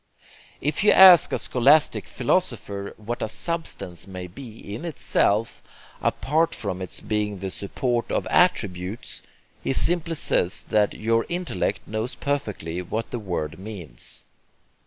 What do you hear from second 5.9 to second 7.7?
apart from its being the